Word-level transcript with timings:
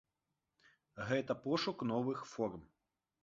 Гэта 1.11 1.37
пошук 1.45 1.85
новых 1.91 2.25
форм. 2.33 2.61